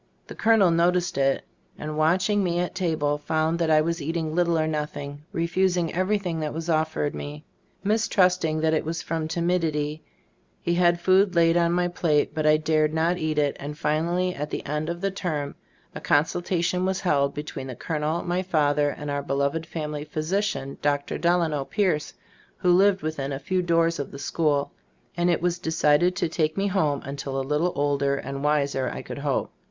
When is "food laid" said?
11.01-11.57